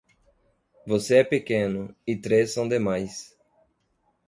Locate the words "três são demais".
2.17-3.37